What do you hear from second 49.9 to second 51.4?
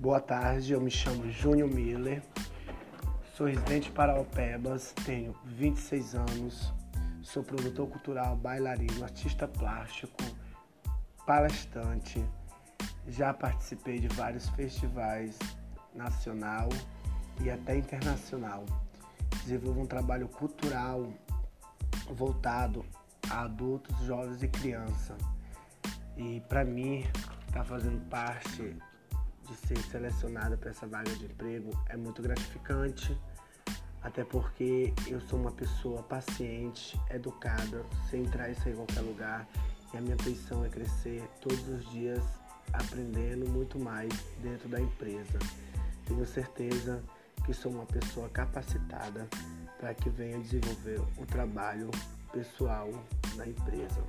que venha desenvolver o